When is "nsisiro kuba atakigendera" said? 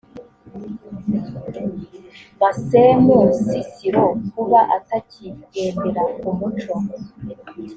3.35-6.01